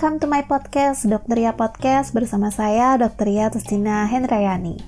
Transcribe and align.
welcome 0.00 0.16
to 0.16 0.32
my 0.32 0.40
podcast 0.48 1.04
Dokteria 1.04 1.52
Podcast 1.52 2.16
bersama 2.16 2.48
saya 2.48 2.96
Dokteria 2.96 3.52
Tustina 3.52 4.08
Hendrayani. 4.08 4.80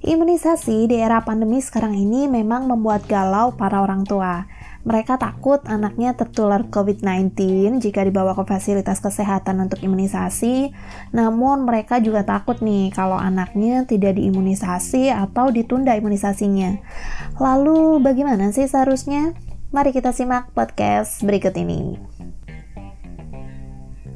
Imunisasi 0.00 0.88
di 0.88 0.96
era 0.96 1.20
pandemi 1.20 1.60
sekarang 1.60 1.92
ini 1.92 2.32
memang 2.32 2.64
membuat 2.64 3.04
galau 3.04 3.52
para 3.60 3.84
orang 3.84 4.08
tua. 4.08 4.48
Mereka 4.88 5.20
takut 5.20 5.60
anaknya 5.68 6.16
tertular 6.16 6.64
COVID-19 6.64 7.36
jika 7.76 8.08
dibawa 8.08 8.32
ke 8.32 8.48
fasilitas 8.48 9.04
kesehatan 9.04 9.60
untuk 9.68 9.84
imunisasi, 9.84 10.72
namun 11.12 11.68
mereka 11.68 12.00
juga 12.00 12.24
takut 12.24 12.64
nih 12.64 12.88
kalau 12.88 13.20
anaknya 13.20 13.84
tidak 13.84 14.16
diimunisasi 14.16 15.12
atau 15.12 15.52
ditunda 15.52 15.92
imunisasinya. 15.92 16.80
Lalu 17.36 18.00
bagaimana 18.00 18.48
sih 18.56 18.64
seharusnya? 18.64 19.36
Mari 19.76 19.92
kita 19.92 20.16
simak 20.16 20.50
podcast 20.56 21.20
berikut 21.20 21.52
ini. 21.54 21.94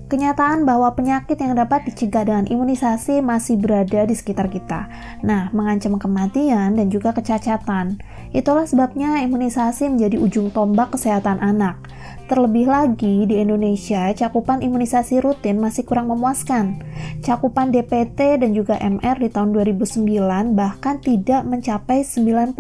Kenyataan 0.05 0.69
bahwa 0.69 0.93
penyakit 0.93 1.41
yang 1.41 1.57
dapat 1.57 1.89
dicegah 1.89 2.29
dengan 2.29 2.45
imunisasi 2.45 3.25
masih 3.25 3.57
berada 3.57 4.05
di 4.05 4.13
sekitar 4.13 4.53
kita. 4.53 4.85
Nah, 5.25 5.49
mengancam 5.57 5.97
kematian 5.97 6.77
dan 6.77 6.93
juga 6.93 7.17
kecacatan. 7.17 7.97
Itulah 8.37 8.69
sebabnya 8.69 9.25
imunisasi 9.25 9.89
menjadi 9.89 10.21
ujung 10.21 10.53
tombak 10.53 10.93
kesehatan 10.93 11.41
anak. 11.41 11.81
Terlebih 12.29 12.69
lagi 12.69 13.25
di 13.25 13.41
Indonesia, 13.41 14.13
cakupan 14.13 14.61
imunisasi 14.61 15.25
rutin 15.25 15.57
masih 15.57 15.89
kurang 15.89 16.13
memuaskan. 16.13 16.85
Cakupan 17.25 17.73
DPT 17.73 18.45
dan 18.45 18.53
juga 18.53 18.77
MR 18.77 19.17
di 19.25 19.33
tahun 19.33 19.57
2009 19.57 20.53
bahkan 20.53 21.01
tidak 21.01 21.49
mencapai 21.49 22.05
90% 22.05 22.53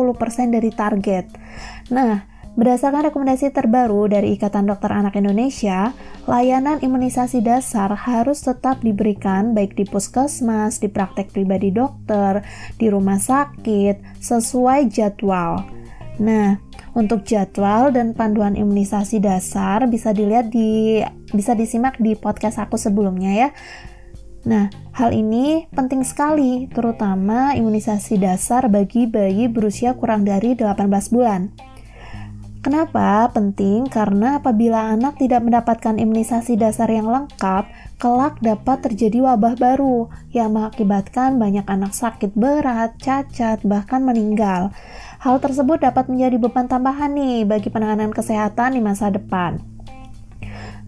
dari 0.48 0.72
target. 0.72 1.28
Nah, 1.92 2.33
Berdasarkan 2.54 3.10
rekomendasi 3.10 3.50
terbaru 3.50 4.06
dari 4.06 4.38
Ikatan 4.38 4.70
Dokter 4.70 4.94
Anak 4.94 5.18
Indonesia, 5.18 5.90
layanan 6.30 6.78
imunisasi 6.78 7.42
dasar 7.42 7.90
harus 7.98 8.46
tetap 8.46 8.78
diberikan 8.78 9.58
baik 9.58 9.74
di 9.74 9.82
puskesmas, 9.82 10.78
di 10.78 10.86
praktek 10.86 11.34
pribadi 11.34 11.74
dokter, 11.74 12.46
di 12.78 12.86
rumah 12.86 13.18
sakit, 13.18 14.22
sesuai 14.22 14.86
jadwal. 14.86 15.66
Nah, 16.22 16.62
untuk 16.94 17.26
jadwal 17.26 17.90
dan 17.90 18.14
panduan 18.14 18.54
imunisasi 18.54 19.18
dasar 19.18 19.90
bisa 19.90 20.14
dilihat 20.14 20.54
di 20.54 21.02
bisa 21.34 21.58
disimak 21.58 21.98
di 21.98 22.14
podcast 22.14 22.62
aku 22.62 22.78
sebelumnya 22.78 23.34
ya. 23.34 23.48
Nah, 24.46 24.70
hal 24.94 25.10
ini 25.10 25.66
penting 25.74 26.06
sekali, 26.06 26.70
terutama 26.70 27.58
imunisasi 27.58 28.14
dasar 28.22 28.70
bagi 28.70 29.10
bayi 29.10 29.50
berusia 29.50 29.98
kurang 29.98 30.22
dari 30.22 30.54
18 30.54 30.86
bulan. 31.10 31.73
Kenapa 32.64 33.28
penting? 33.28 33.84
Karena 33.92 34.40
apabila 34.40 34.96
anak 34.96 35.20
tidak 35.20 35.44
mendapatkan 35.44 36.00
imunisasi 36.00 36.56
dasar 36.56 36.88
yang 36.88 37.04
lengkap, 37.04 37.68
kelak 38.00 38.40
dapat 38.40 38.80
terjadi 38.80 39.20
wabah 39.20 39.60
baru 39.60 40.08
yang 40.32 40.56
mengakibatkan 40.56 41.36
banyak 41.36 41.68
anak 41.68 41.92
sakit 41.92 42.32
berat, 42.32 42.96
cacat, 42.96 43.60
bahkan 43.68 44.00
meninggal. 44.00 44.72
Hal 45.20 45.44
tersebut 45.44 45.84
dapat 45.84 46.08
menjadi 46.08 46.40
beban 46.40 46.64
tambahan 46.64 47.12
nih 47.12 47.44
bagi 47.44 47.68
penanganan 47.68 48.16
kesehatan 48.16 48.76
di 48.76 48.80
masa 48.80 49.12
depan. 49.12 49.60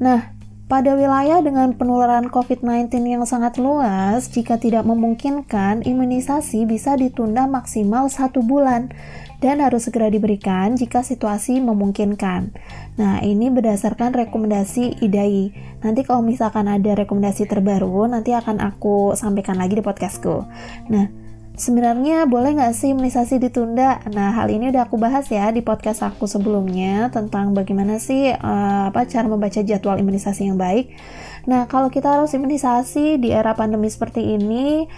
Nah, 0.00 0.32
pada 0.66 0.98
wilayah 0.98 1.38
dengan 1.46 1.78
penularan 1.78 2.26
COVID-19 2.26 2.90
yang 3.06 3.22
sangat 3.22 3.54
luas, 3.54 4.26
jika 4.34 4.58
tidak 4.58 4.82
memungkinkan, 4.82 5.86
imunisasi 5.86 6.66
bisa 6.66 6.98
ditunda 6.98 7.46
maksimal 7.46 8.10
satu 8.10 8.42
bulan 8.42 8.90
dan 9.38 9.62
harus 9.62 9.86
segera 9.86 10.10
diberikan 10.10 10.74
jika 10.74 11.06
situasi 11.06 11.62
memungkinkan. 11.62 12.50
Nah, 12.98 13.22
ini 13.22 13.46
berdasarkan 13.46 14.10
rekomendasi 14.26 15.06
IDAI. 15.06 15.54
Nanti 15.86 16.02
kalau 16.02 16.26
misalkan 16.26 16.66
ada 16.66 16.98
rekomendasi 16.98 17.46
terbaru, 17.46 18.10
nanti 18.10 18.34
akan 18.34 18.58
aku 18.58 19.14
sampaikan 19.14 19.62
lagi 19.62 19.78
di 19.78 19.86
podcastku. 19.86 20.50
Nah, 20.90 21.25
Sebenarnya 21.56 22.28
boleh 22.28 22.52
nggak 22.52 22.76
sih 22.76 22.92
imunisasi 22.92 23.40
ditunda? 23.40 24.04
Nah, 24.12 24.36
hal 24.36 24.52
ini 24.52 24.68
udah 24.68 24.92
aku 24.92 25.00
bahas 25.00 25.24
ya 25.32 25.48
di 25.48 25.64
podcast 25.64 26.04
aku 26.04 26.28
sebelumnya 26.28 27.08
tentang 27.08 27.56
bagaimana 27.56 27.96
sih 27.96 28.28
uh, 28.28 28.92
apa 28.92 29.08
cara 29.08 29.24
membaca 29.24 29.64
jadwal 29.64 29.96
imunisasi 29.96 30.52
yang 30.52 30.60
baik. 30.60 30.92
Nah, 31.46 31.70
kalau 31.70 31.86
kita 31.94 32.18
harus 32.18 32.34
imunisasi 32.34 33.22
di 33.22 33.30
era 33.30 33.54
pandemi 33.54 33.86
seperti 33.86 34.34
ini, 34.34 34.90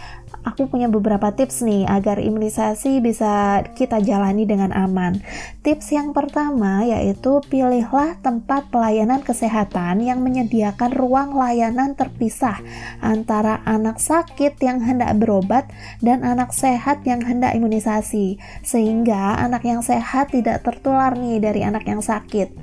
aku 0.48 0.64
punya 0.64 0.88
beberapa 0.88 1.28
tips 1.28 1.60
nih 1.60 1.84
agar 1.84 2.16
imunisasi 2.16 3.04
bisa 3.04 3.60
kita 3.76 4.00
jalani 4.00 4.48
dengan 4.48 4.72
aman. 4.72 5.20
Tips 5.60 5.92
yang 5.92 6.16
pertama 6.16 6.88
yaitu 6.88 7.44
pilihlah 7.52 8.16
tempat 8.24 8.72
pelayanan 8.72 9.20
kesehatan 9.20 10.00
yang 10.00 10.24
menyediakan 10.24 10.88
ruang 10.96 11.36
layanan 11.36 11.92
terpisah 11.92 12.56
antara 13.04 13.60
anak 13.68 14.00
sakit 14.00 14.56
yang 14.64 14.80
hendak 14.80 15.12
berobat 15.20 15.68
dan 16.00 16.24
anak 16.24 16.56
sehat 16.56 17.04
yang 17.04 17.20
hendak 17.20 17.52
imunisasi, 17.52 18.40
sehingga 18.64 19.36
anak 19.36 19.68
yang 19.68 19.84
sehat 19.84 20.32
tidak 20.32 20.64
tertular 20.64 21.12
nih 21.12 21.44
dari 21.44 21.60
anak 21.60 21.84
yang 21.84 22.00
sakit. 22.00 22.56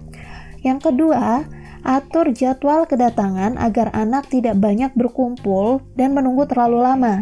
Yang 0.65 0.89
kedua, 0.89 1.45
atur 1.85 2.33
jadwal 2.33 2.89
kedatangan 2.89 3.61
agar 3.61 3.93
anak 3.93 4.25
tidak 4.33 4.57
banyak 4.57 4.89
berkumpul 4.97 5.85
dan 5.93 6.17
menunggu 6.17 6.49
terlalu 6.49 6.81
lama 6.81 7.15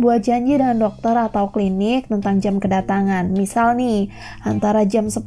buat 0.00 0.24
janji 0.24 0.56
dengan 0.56 0.80
dokter 0.80 1.12
atau 1.12 1.52
klinik 1.52 2.08
tentang 2.08 2.40
jam 2.40 2.56
kedatangan. 2.56 3.28
Misal 3.32 3.76
nih, 3.76 4.08
antara 4.44 4.88
jam 4.88 5.12
10 5.12 5.24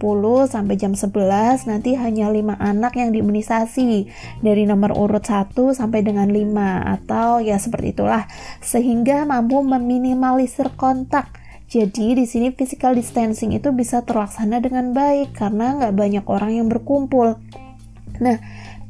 sampai 0.49 0.75
jam 0.77 0.97
11 0.97 1.69
nanti 1.69 1.93
hanya 1.97 2.29
5 2.29 2.57
anak 2.57 2.97
yang 2.97 3.13
diimunisasi 3.13 4.09
dari 4.41 4.63
nomor 4.65 4.95
urut 4.97 5.25
1 5.25 5.53
sampai 5.73 6.01
dengan 6.01 6.29
5 6.29 6.97
atau 6.99 7.41
ya 7.41 7.61
seperti 7.61 7.93
itulah 7.93 8.25
sehingga 8.61 9.25
mampu 9.25 9.61
meminimalisir 9.61 10.73
kontak. 10.73 11.29
Jadi 11.65 12.13
di 12.13 12.25
sini 12.29 12.53
physical 12.53 12.93
distancing 12.93 13.57
itu 13.57 13.73
bisa 13.73 14.05
terlaksana 14.05 14.61
dengan 14.61 14.93
baik 14.93 15.33
karena 15.33 15.73
nggak 15.81 15.93
banyak 15.97 16.25
orang 16.29 16.51
yang 16.61 16.67
berkumpul. 16.69 17.41
Nah, 18.21 18.37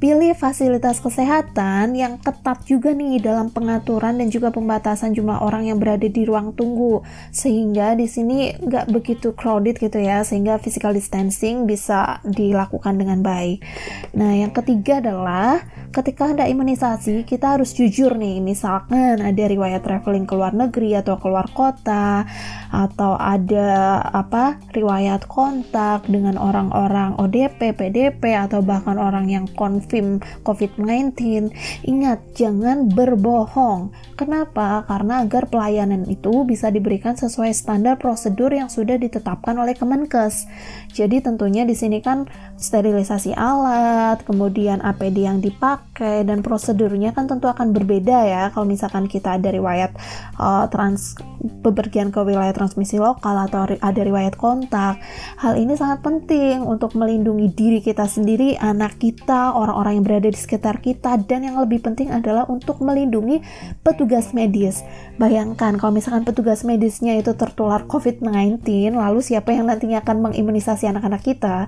Pilih 0.06 0.38
fasilitas 0.38 1.02
kesehatan 1.02 1.98
yang 1.98 2.22
ketat 2.22 2.62
juga 2.70 2.94
nih 2.94 3.18
dalam 3.18 3.50
pengaturan 3.50 4.22
dan 4.22 4.30
juga 4.30 4.54
pembatasan 4.54 5.18
jumlah 5.18 5.42
orang 5.42 5.66
yang 5.66 5.82
berada 5.82 6.06
di 6.06 6.22
ruang 6.30 6.54
tunggu 6.54 7.02
sehingga 7.34 7.98
di 7.98 8.06
sini 8.06 8.54
nggak 8.54 8.94
begitu 8.94 9.34
crowded 9.34 9.82
gitu 9.82 9.98
ya 9.98 10.22
sehingga 10.22 10.62
physical 10.62 10.94
distancing 10.94 11.66
bisa 11.66 12.22
dilakukan 12.22 13.02
dengan 13.02 13.26
baik. 13.26 13.66
Nah 14.14 14.38
yang 14.38 14.54
ketiga 14.54 15.02
adalah 15.02 15.66
ketika 15.90 16.38
ada 16.38 16.46
imunisasi 16.46 17.26
kita 17.26 17.58
harus 17.58 17.74
jujur 17.74 18.14
nih 18.14 18.46
misalkan 18.46 19.26
ada 19.26 19.44
riwayat 19.50 19.82
traveling 19.82 20.30
ke 20.30 20.38
luar 20.38 20.54
negeri 20.54 21.02
atau 21.02 21.18
keluar 21.18 21.50
kota 21.50 22.30
atau 22.70 23.18
ada 23.18 24.06
apa 24.14 24.62
riwayat 24.70 25.26
kontak 25.26 26.06
dengan 26.06 26.38
orang-orang 26.38 27.18
ODP, 27.18 27.74
PDP 27.74 28.38
atau 28.38 28.62
bahkan 28.62 29.02
orang 29.02 29.34
yang 29.34 29.50
konflik 29.58 29.95
COVID-19, 30.44 31.52
ingat 31.88 32.20
jangan 32.36 32.92
berbohong. 32.92 33.92
Kenapa? 34.16 34.88
Karena 34.88 35.24
agar 35.28 35.52
pelayanan 35.52 36.08
itu 36.08 36.48
bisa 36.48 36.72
diberikan 36.72 37.20
sesuai 37.20 37.52
standar 37.52 38.00
prosedur 38.00 38.52
yang 38.52 38.72
sudah 38.72 38.96
ditetapkan 38.96 39.56
oleh 39.60 39.76
Kemenkes. 39.76 40.48
Jadi 40.96 41.20
tentunya 41.20 41.68
di 41.68 41.76
sini 41.76 42.00
kan 42.00 42.28
sterilisasi 42.56 43.36
alat, 43.36 44.24
kemudian 44.24 44.80
APD 44.80 45.28
yang 45.28 45.44
dipakai 45.44 46.24
dan 46.24 46.40
prosedurnya 46.40 47.12
kan 47.12 47.28
tentu 47.28 47.52
akan 47.52 47.76
berbeda 47.76 48.18
ya. 48.24 48.44
Kalau 48.56 48.64
misalkan 48.64 49.12
kita 49.12 49.36
ada 49.36 49.52
riwayat 49.52 49.92
uh, 50.40 50.66
trans 50.72 51.20
bepergian 51.62 52.10
ke 52.10 52.22
wilayah 52.24 52.54
transmisi 52.56 52.98
lokal 52.98 53.36
atau 53.46 53.68
ada 53.68 54.02
riwayat 54.02 54.40
kontak. 54.40 54.98
Hal 55.38 55.60
ini 55.60 55.78
sangat 55.78 56.02
penting 56.02 56.64
untuk 56.66 56.96
melindungi 56.98 57.52
diri 57.54 57.80
kita 57.84 58.08
sendiri, 58.10 58.58
anak 58.58 58.98
kita, 58.98 59.54
orang 59.54 59.75
orang-orang 59.76 60.00
yang 60.00 60.06
berada 60.08 60.30
di 60.32 60.40
sekitar 60.40 60.80
kita 60.80 61.20
dan 61.28 61.44
yang 61.44 61.60
lebih 61.60 61.84
penting 61.84 62.08
adalah 62.08 62.48
untuk 62.48 62.80
melindungi 62.80 63.44
petugas 63.84 64.32
medis. 64.32 64.88
Bayangkan 65.20 65.76
kalau 65.76 65.92
misalkan 65.92 66.24
petugas 66.24 66.64
medisnya 66.64 67.20
itu 67.20 67.36
tertular 67.36 67.84
COVID-19, 67.84 68.64
lalu 68.96 69.20
siapa 69.20 69.52
yang 69.52 69.68
nantinya 69.68 70.00
akan 70.00 70.32
mengimunisasi 70.32 70.88
anak-anak 70.88 71.28
kita? 71.28 71.68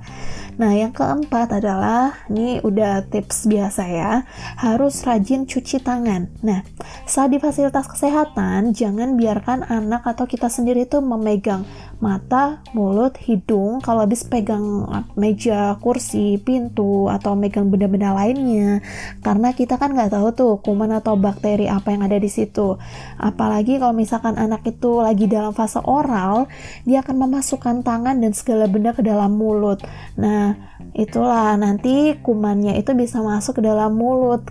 Nah, 0.56 0.72
yang 0.72 0.96
keempat 0.96 1.60
adalah 1.60 2.16
ini 2.32 2.64
udah 2.64 3.06
tips 3.12 3.46
biasa 3.46 3.84
ya, 3.92 4.24
harus 4.58 5.04
rajin 5.04 5.44
cuci 5.44 5.84
tangan. 5.84 6.32
Nah, 6.42 6.64
saat 7.04 7.30
di 7.30 7.44
fasilitas 7.44 7.92
kesehatan 7.92 8.72
jangan 8.72 9.20
biarkan 9.20 9.68
anak 9.68 10.08
atau 10.08 10.24
kita 10.26 10.48
sendiri 10.48 10.88
itu 10.88 11.04
memegang 11.04 11.68
mata, 11.98 12.62
mulut, 12.78 13.18
hidung 13.26 13.82
kalau 13.82 14.06
habis 14.06 14.22
pegang 14.22 14.86
meja, 15.18 15.74
kursi, 15.82 16.38
pintu 16.38 17.10
atau 17.10 17.34
megang 17.34 17.74
benda-benda 17.74 18.14
lainnya. 18.14 18.86
Karena 19.26 19.50
kita 19.54 19.82
kan 19.82 19.98
nggak 19.98 20.14
tahu 20.14 20.28
tuh 20.38 20.54
kuman 20.62 20.94
atau 20.94 21.18
bakteri 21.18 21.66
apa 21.66 21.90
yang 21.94 22.06
ada 22.06 22.22
di 22.22 22.30
situ. 22.30 22.78
Apalagi 23.18 23.82
kalau 23.82 23.98
misalkan 23.98 24.38
anak 24.38 24.62
itu 24.70 25.02
lagi 25.02 25.26
dalam 25.26 25.58
fase 25.58 25.82
oral 25.82 26.46
dia 26.86 27.02
akan 27.02 27.18
memasukkan 27.28 27.82
tangan 27.82 28.22
dan 28.22 28.32
segala 28.38 28.70
benda 28.70 28.94
ke 28.94 29.02
dalam 29.02 29.34
mulut. 29.34 29.82
Nah 30.22 30.54
itulah 30.94 31.58
nanti 31.58 32.14
kumannya 32.22 32.78
itu 32.78 32.94
bisa 32.94 33.26
masuk 33.26 33.58
ke 33.58 33.62
dalam 33.66 33.98
mulut. 33.98 34.46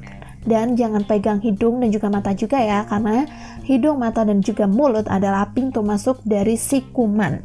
Dan 0.46 0.78
jangan 0.78 1.02
pegang 1.02 1.42
hidung 1.42 1.82
dan 1.82 1.90
juga 1.90 2.06
mata 2.06 2.30
juga 2.30 2.62
ya 2.62 2.86
karena 2.86 3.26
hidung, 3.66 3.98
mata 3.98 4.22
dan 4.22 4.38
juga 4.40 4.70
mulut 4.70 5.10
adalah 5.10 5.50
pintu 5.50 5.82
masuk 5.82 6.22
dari 6.22 6.54
si 6.54 6.86
kuman. 6.94 7.42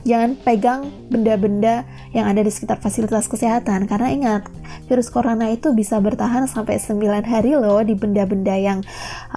Jangan 0.00 0.32
pegang 0.40 0.88
benda-benda 1.12 1.84
yang 2.16 2.24
ada 2.24 2.40
di 2.40 2.48
sekitar 2.48 2.80
fasilitas 2.80 3.28
kesehatan 3.28 3.84
karena 3.84 4.08
ingat 4.08 4.42
virus 4.88 5.12
corona 5.12 5.52
itu 5.52 5.76
bisa 5.76 6.00
bertahan 6.00 6.48
sampai 6.48 6.80
9 6.80 7.04
hari 7.28 7.52
loh 7.52 7.84
di 7.84 7.92
benda-benda 7.92 8.56
yang 8.56 8.80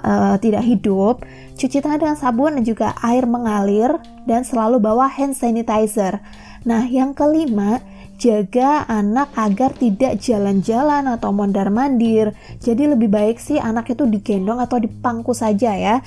uh, 0.00 0.40
tidak 0.40 0.64
hidup. 0.64 1.20
Cuci 1.60 1.84
tangan 1.84 2.00
dengan 2.00 2.16
sabun 2.16 2.56
dan 2.56 2.64
juga 2.64 2.96
air 3.04 3.28
mengalir 3.28 3.92
dan 4.24 4.40
selalu 4.40 4.80
bawa 4.80 5.04
hand 5.04 5.36
sanitizer. 5.36 6.24
Nah, 6.64 6.88
yang 6.88 7.12
kelima, 7.12 7.84
jaga 8.24 8.88
anak 8.88 9.28
agar 9.36 9.76
tidak 9.76 10.16
jalan-jalan 10.16 11.04
atau 11.12 11.28
mondar-mandir. 11.36 12.32
Jadi 12.64 12.88
lebih 12.88 13.12
baik 13.12 13.36
sih 13.36 13.60
anak 13.60 13.92
itu 13.92 14.08
digendong 14.08 14.64
atau 14.64 14.80
dipangku 14.80 15.36
saja 15.36 15.76
ya. 15.76 16.00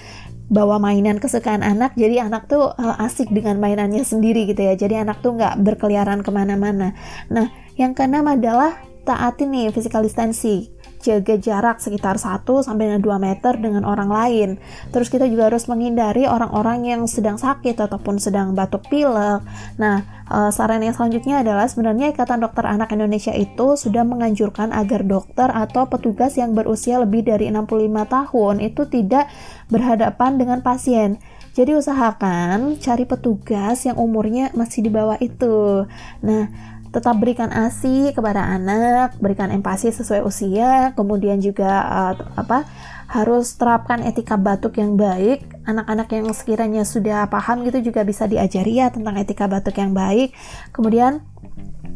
Bawa 0.49 0.79
mainan 0.81 1.21
kesukaan 1.21 1.61
anak 1.61 1.93
jadi 1.93 2.25
anak 2.25 2.49
tuh 2.49 2.73
uh, 2.73 3.03
asik 3.03 3.29
dengan 3.29 3.61
mainannya 3.61 4.01
sendiri 4.01 4.49
gitu 4.49 4.65
ya. 4.65 4.73
Jadi 4.73 4.97
anak 4.97 5.21
tuh 5.21 5.37
nggak 5.37 5.61
berkeliaran 5.61 6.25
ke 6.25 6.33
mana-mana. 6.33 6.97
Nah 7.29 7.53
yang 7.77 7.93
keenam 7.93 8.25
adalah 8.25 8.81
taati 9.07 9.47
nih 9.47 9.71
physical 9.71 10.03
distancing 10.03 10.67
jaga 11.01 11.37
jarak 11.37 11.77
sekitar 11.79 12.17
1 12.17 12.43
sampai 12.43 12.97
2 12.99 13.05
meter 13.21 13.53
dengan 13.57 13.85
orang 13.85 14.09
lain. 14.09 14.49
Terus 14.91 15.07
kita 15.07 15.29
juga 15.29 15.47
harus 15.47 15.69
menghindari 15.69 16.25
orang-orang 16.25 16.83
yang 16.83 17.01
sedang 17.05 17.37
sakit 17.37 17.77
ataupun 17.77 18.17
sedang 18.17 18.57
batuk 18.57 18.89
pilek. 18.89 19.45
Nah, 19.77 20.03
uh, 20.27 20.49
saran 20.49 20.83
yang 20.83 20.97
selanjutnya 20.97 21.45
adalah 21.45 21.69
sebenarnya 21.69 22.11
Ikatan 22.11 22.43
Dokter 22.43 22.65
Anak 22.67 22.91
Indonesia 22.91 23.31
itu 23.31 23.77
sudah 23.77 24.03
menganjurkan 24.03 24.73
agar 24.73 25.05
dokter 25.05 25.47
atau 25.47 25.87
petugas 25.87 26.35
yang 26.35 26.57
berusia 26.57 26.99
lebih 26.99 27.23
dari 27.23 27.47
65 27.47 27.87
tahun 28.09 28.55
itu 28.59 28.83
tidak 28.89 29.29
berhadapan 29.71 30.41
dengan 30.41 30.59
pasien. 30.65 31.21
Jadi 31.57 31.73
usahakan 31.73 32.77
cari 32.77 33.09
petugas 33.09 33.81
yang 33.81 33.97
umurnya 33.97 34.53
masih 34.53 34.85
di 34.85 34.93
bawah 34.93 35.17
itu. 35.17 35.89
Nah, 36.21 36.53
tetap 36.97 37.13
berikan 37.21 37.53
ASI 37.53 38.09
kepada 38.17 38.41
anak, 38.41 39.21
berikan 39.21 39.53
empati 39.53 39.93
sesuai 39.93 40.25
usia, 40.25 40.97
kemudian 40.97 41.37
juga 41.37 41.85
uh, 41.85 42.13
apa 42.33 42.65
harus 43.07 43.53
terapkan 43.53 44.01
etika 44.01 44.33
batuk 44.33 44.81
yang 44.81 44.97
baik. 44.97 45.45
Anak-anak 45.69 46.09
yang 46.09 46.27
sekiranya 46.33 46.81
sudah 46.83 47.29
paham 47.29 47.61
gitu 47.69 47.93
juga 47.93 48.01
bisa 48.01 48.25
diajari 48.25 48.81
ya 48.81 48.89
tentang 48.89 49.13
etika 49.21 49.45
batuk 49.45 49.77
yang 49.77 49.93
baik. 49.93 50.33
Kemudian 50.73 51.21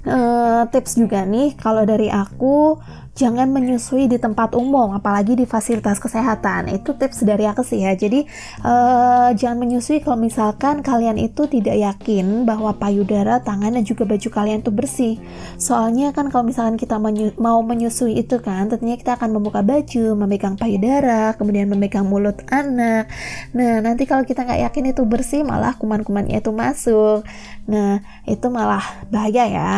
uh, 0.05 0.69
tips 0.69 1.01
juga 1.01 1.25
nih 1.25 1.57
kalau 1.57 1.81
dari 1.81 2.13
aku 2.13 2.77
jangan 3.11 3.51
menyusui 3.51 4.07
di 4.07 4.15
tempat 4.15 4.55
umum 4.55 4.95
apalagi 4.95 5.35
di 5.35 5.43
fasilitas 5.43 5.99
kesehatan. 5.99 6.71
Itu 6.71 6.95
tips 6.95 7.27
dari 7.27 7.43
aku 7.43 7.61
sih 7.61 7.83
ya. 7.83 7.91
Jadi 7.93 8.23
uh, 8.63 9.35
jangan 9.35 9.59
menyusui 9.59 9.99
kalau 9.99 10.17
misalkan 10.17 10.79
kalian 10.79 11.19
itu 11.19 11.45
tidak 11.51 11.75
yakin 11.75 12.47
bahwa 12.47 12.71
payudara 12.79 13.43
tangan 13.43 13.75
dan 13.75 13.83
juga 13.83 14.07
baju 14.07 14.29
kalian 14.31 14.63
itu 14.63 14.71
bersih. 14.71 15.13
Soalnya 15.59 16.15
kan 16.15 16.31
kalau 16.31 16.47
misalkan 16.47 16.79
kita 16.79 16.95
menyu 16.97 17.35
mau 17.35 17.59
menyusui 17.59 18.15
itu 18.15 18.39
kan 18.39 18.71
tentunya 18.71 18.95
kita 18.95 19.19
akan 19.19 19.35
membuka 19.35 19.59
baju 19.59 20.15
memegang 20.15 20.55
payudara 20.55 21.35
kemudian 21.35 21.67
memegang 21.67 22.07
mulut 22.07 22.39
anak. 22.47 23.11
Nah 23.51 23.83
nanti 23.83 24.07
kalau 24.07 24.23
kita 24.23 24.47
nggak 24.47 24.71
yakin 24.71 24.95
itu 24.95 25.03
bersih 25.03 25.43
malah 25.43 25.75
kuman-kumannya 25.75 26.39
itu 26.39 26.51
masuk. 26.55 27.27
Nah 27.67 27.99
itu 28.23 28.47
malah 28.47 28.83
bahaya 29.11 29.45
ya. 29.51 29.73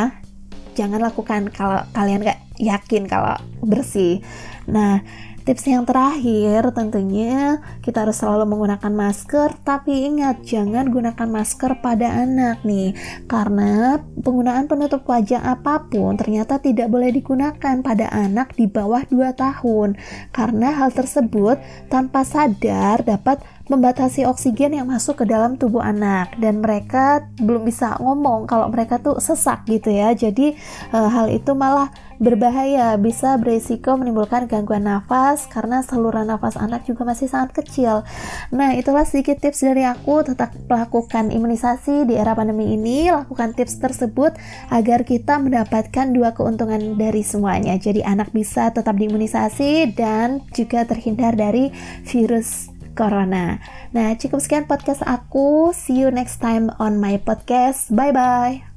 Jangan 0.73 1.05
lakukan 1.05 1.53
kalau 1.53 1.85
kalian 1.93 2.25
nggak 2.25 2.42
yakin 2.63 3.05
kalau 3.11 3.35
bersih. 3.59 4.23
Nah, 4.65 5.03
tips 5.43 5.67
yang 5.67 5.83
terakhir 5.83 6.71
tentunya 6.71 7.59
kita 7.83 8.07
harus 8.07 8.17
selalu 8.19 8.47
menggunakan 8.55 8.93
masker, 8.95 9.59
tapi 9.67 10.07
ingat 10.07 10.43
jangan 10.47 10.87
gunakan 10.87 11.27
masker 11.27 11.83
pada 11.83 12.23
anak 12.23 12.63
nih, 12.63 12.95
karena 13.27 13.99
penggunaan 14.23 14.71
penutup 14.71 15.03
wajah 15.03 15.43
apa 15.43 15.87
pun 15.91 16.15
ternyata 16.15 16.63
tidak 16.63 16.87
boleh 16.87 17.11
digunakan 17.11 17.83
pada 17.83 18.07
anak 18.09 18.55
di 18.55 18.71
bawah 18.71 19.03
2 19.11 19.35
tahun, 19.35 19.99
karena 20.31 20.79
hal 20.79 20.95
tersebut 20.95 21.59
tanpa 21.91 22.23
sadar 22.23 23.03
dapat 23.03 23.43
membatasi 23.71 24.27
oksigen 24.27 24.75
yang 24.75 24.91
masuk 24.91 25.23
ke 25.23 25.25
dalam 25.27 25.55
tubuh 25.55 25.79
anak 25.79 26.35
dan 26.35 26.59
mereka 26.59 27.23
belum 27.39 27.63
bisa 27.63 27.95
ngomong 27.95 28.43
kalau 28.43 28.67
mereka 28.67 28.99
tuh 28.99 29.23
sesak 29.23 29.63
gitu 29.71 29.87
ya 29.87 30.11
jadi 30.11 30.51
e, 30.91 30.97
hal 30.99 31.31
itu 31.31 31.55
malah 31.55 31.87
berbahaya 32.19 32.99
bisa 32.99 33.39
berisiko 33.39 33.95
menimbulkan 33.95 34.51
gangguan 34.51 34.83
nafas 35.33 35.49
karena 35.49 35.81
saluran 35.81 36.29
nafas 36.29 36.53
anak 36.61 36.85
juga 36.85 37.09
masih 37.09 37.25
sangat 37.25 37.57
kecil 37.57 38.05
nah 38.53 38.77
itulah 38.77 39.01
sedikit 39.01 39.41
tips 39.41 39.65
dari 39.65 39.81
aku 39.81 40.21
tetap 40.21 40.53
melakukan 40.69 41.33
imunisasi 41.33 42.05
di 42.05 42.13
era 42.13 42.37
pandemi 42.37 42.77
ini 42.77 43.09
lakukan 43.09 43.57
tips 43.57 43.81
tersebut 43.81 44.37
agar 44.69 45.01
kita 45.01 45.41
mendapatkan 45.41 46.13
dua 46.13 46.37
keuntungan 46.37 47.01
dari 47.01 47.25
semuanya 47.25 47.81
jadi 47.81 48.05
anak 48.05 48.29
bisa 48.29 48.69
tetap 48.69 48.93
diimunisasi 48.93 49.97
dan 49.97 50.45
juga 50.53 50.85
terhindar 50.85 51.33
dari 51.33 51.73
virus 52.05 52.69
corona. 52.93 53.57
Nah, 53.89 54.13
cukup 54.21 54.37
sekian 54.37 54.69
podcast 54.69 55.01
aku. 55.01 55.73
See 55.73 56.05
you 56.05 56.13
next 56.13 56.37
time 56.37 56.69
on 56.77 57.01
my 57.01 57.17
podcast. 57.17 57.89
Bye 57.89 58.13
bye. 58.13 58.72